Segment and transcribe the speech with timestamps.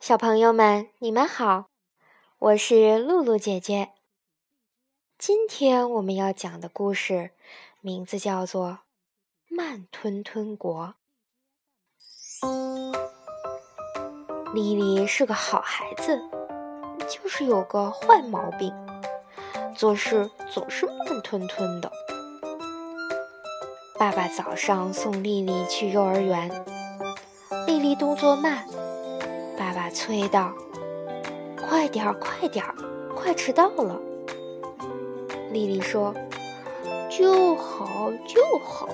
[0.00, 1.66] 小朋友们，你们好，
[2.38, 3.90] 我是露露姐姐。
[5.18, 7.32] 今天我们要讲的故事
[7.82, 8.78] 名字叫做
[9.54, 10.94] 《慢吞吞国》。
[14.54, 16.18] 丽丽是个好孩子，
[17.06, 18.74] 就是有个坏毛病，
[19.76, 21.92] 做事总是慢吞吞的。
[23.98, 26.64] 爸爸早上送丽丽去幼儿园，
[27.66, 28.66] 丽丽动作慢。
[29.60, 30.54] 爸爸催道
[31.68, 32.74] ：“快点儿，快点儿，
[33.14, 34.00] 快迟到了。”
[35.52, 36.14] 丽丽说
[37.12, 38.88] ：“就好，就好。”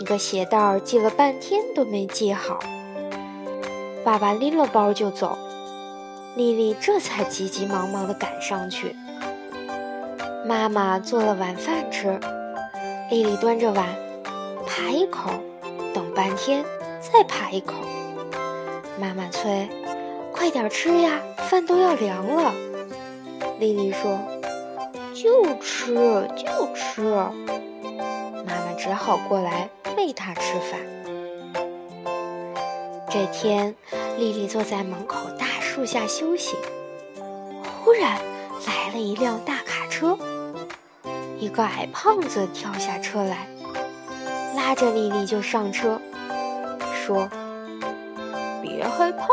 [0.00, 2.58] 一个鞋带儿系了半天都没系好。
[4.02, 5.36] 爸爸拎了包就走，
[6.34, 8.96] 丽丽这才急急忙忙地赶上去。
[10.46, 12.18] 妈妈做了晚饭吃，
[13.10, 13.94] 丽丽端着碗，
[14.66, 15.28] 扒一口，
[15.92, 16.64] 等半天，
[16.98, 17.74] 再扒一口。
[19.00, 19.68] 妈妈催
[20.34, 22.52] ：“快点吃呀，饭都要凉了。”
[23.60, 24.18] 丽丽说
[25.14, 25.94] ：“就吃，
[26.36, 27.02] 就吃。”
[28.44, 30.80] 妈妈只好过来喂她吃饭。
[33.08, 33.74] 这天，
[34.18, 36.56] 丽丽坐在门口大树下休息，
[37.84, 38.18] 忽然
[38.66, 40.18] 来了一辆大卡车，
[41.38, 43.46] 一个矮胖子跳下车来，
[44.56, 46.00] 拉着丽丽就上车，
[47.06, 47.28] 说。
[48.88, 49.26] 害怕，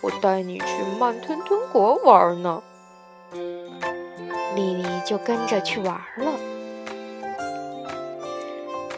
[0.00, 2.62] 我带你去慢吞吞国玩呢。
[4.54, 6.32] 丽丽就跟着去玩了。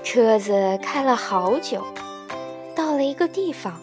[0.02, 1.84] 车子开了好久，
[2.74, 3.74] 到了一个地方，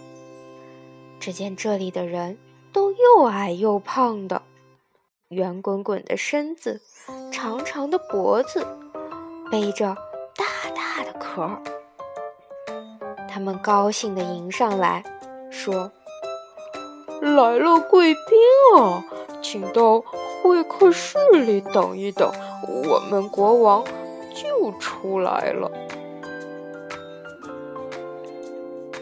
[1.20, 2.38] 只见这里的人
[2.74, 4.42] 都又矮又胖的，
[5.30, 6.82] 圆滚滚的身子，
[7.32, 8.66] 长长的脖子，
[9.52, 9.96] 背着
[10.36, 11.50] 大大的壳。
[13.30, 15.04] 他们高兴地迎上来。
[15.58, 15.92] 说
[17.20, 18.22] ：“来了贵宾
[18.80, 19.04] 啊，
[19.42, 20.04] 请到
[20.44, 22.32] 会客室里等一等，
[22.86, 23.84] 我们国王
[24.36, 25.72] 就出来了。”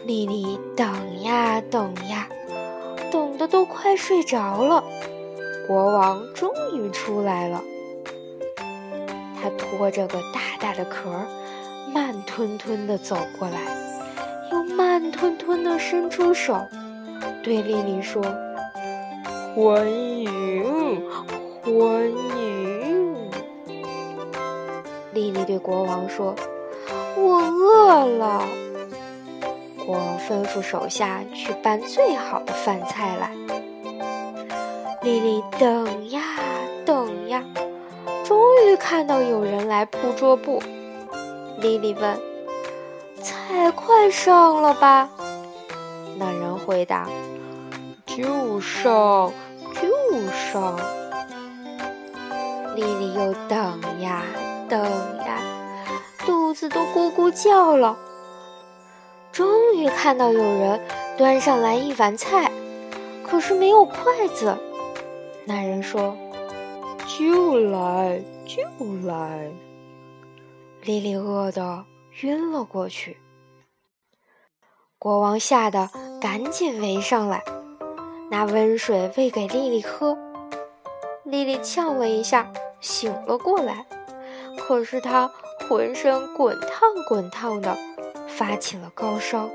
[0.06, 2.26] 丽丽等呀等呀，
[3.12, 4.82] 等的都快睡着了。
[5.68, 7.62] 国王终于出来了，
[9.36, 11.10] 他拖着个大大的壳，
[11.92, 13.60] 慢吞吞地走过来。
[14.76, 16.60] 慢吞吞地伸出手，
[17.42, 18.22] 对丽丽说
[19.56, 21.02] ：“欢迎，
[21.62, 23.16] 欢迎。”
[25.14, 26.34] 丽丽对国王说
[27.16, 28.44] ：“我饿了。”
[29.86, 33.30] 国王吩咐手下去搬最好的饭菜来。
[35.00, 36.20] 丽丽等呀
[36.84, 37.42] 等呀，
[38.24, 40.60] 终于看到有人来铺桌布。
[41.62, 42.25] 丽丽问。
[43.26, 45.10] 菜快上了吧？
[46.16, 47.08] 那人回答
[48.06, 49.32] ：“就上，
[49.74, 50.78] 就上。”
[52.76, 54.22] 丽丽又等呀
[54.68, 54.80] 等
[55.26, 55.40] 呀，
[56.24, 57.98] 肚子都咕咕叫了。
[59.32, 60.80] 终于看到有人
[61.18, 62.52] 端上来一碗菜，
[63.24, 64.56] 可是没有筷子。
[65.44, 66.16] 那人说
[67.18, 68.62] ：“就来，就
[69.04, 69.50] 来。”
[70.82, 71.84] 丽丽饿得
[72.22, 73.18] 晕了过去。
[74.98, 75.90] 国王吓得
[76.20, 77.44] 赶紧围上来，
[78.30, 80.16] 拿温水喂给丽丽喝。
[81.24, 82.50] 丽丽呛了一下，
[82.80, 83.86] 醒了过来。
[84.58, 85.30] 可是她
[85.68, 87.76] 浑身滚烫滚烫的，
[88.26, 89.50] 发起了高烧。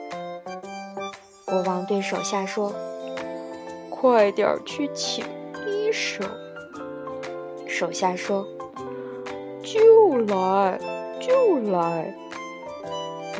[1.45, 2.73] 国王对手下说
[3.89, 5.25] ：“快点去请
[5.65, 6.25] 医生。”
[7.67, 8.47] 手下说
[9.63, 10.79] ：“就来，
[11.19, 12.15] 就来。”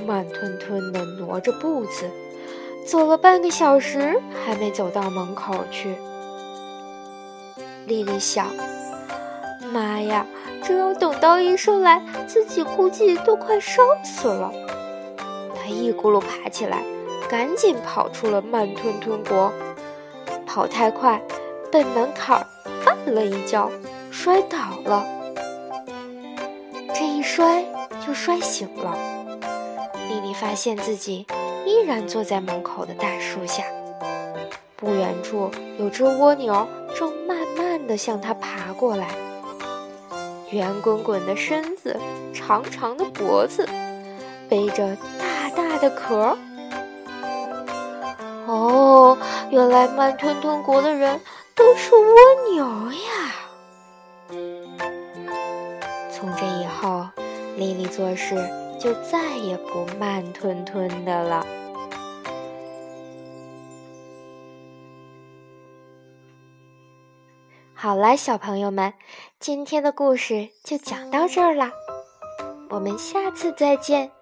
[0.05, 2.09] 慢吞吞地挪着步子，
[2.85, 5.95] 走了半个小时，还没走到门口去。
[7.85, 8.47] 丽丽想
[9.73, 10.25] ：“妈呀，
[10.63, 14.51] 这要等到医生来，自己估计都快烧死了。”
[15.55, 16.83] 她一咕噜爬起来，
[17.29, 19.51] 赶紧跑出了慢吞吞国。
[20.45, 21.21] 跑太快，
[21.71, 22.45] 被门槛
[22.85, 23.71] 绊了一跤，
[24.11, 25.05] 摔倒了。
[26.93, 27.63] 这一摔
[28.05, 28.95] 就摔醒了。
[30.33, 31.25] 发现自己
[31.65, 33.63] 依然坐在门口的大树下，
[34.75, 39.07] 不远处有只蜗牛正慢慢地向他爬过来。
[40.51, 41.99] 圆滚滚的身子，
[42.33, 43.67] 长长的脖子，
[44.49, 46.37] 背着大大的壳。
[48.47, 49.17] 哦，
[49.49, 51.21] 原来慢吞吞国的人
[51.55, 52.15] 都是蜗
[52.51, 53.31] 牛呀！
[56.11, 57.07] 从这以后，
[57.55, 58.35] 丽丽做事。
[58.81, 61.45] 就再也不慢吞吞的了。
[67.75, 68.93] 好啦小朋友们
[69.39, 71.71] 今天的故事就讲到这儿啦
[72.69, 74.20] 我们下次再见。